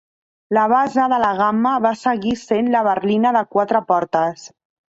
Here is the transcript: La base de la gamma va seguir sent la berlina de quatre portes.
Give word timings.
La 0.57 0.63
base 0.71 1.03
de 1.11 1.19
la 1.25 1.29
gamma 1.41 1.75
va 1.87 1.91
seguir 2.01 2.33
sent 2.47 2.73
la 2.77 2.83
berlina 2.91 3.35
de 3.39 3.47
quatre 3.55 3.87
portes. 3.93 4.51